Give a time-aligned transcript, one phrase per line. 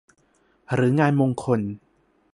[0.73, 1.59] หรืองานมงคล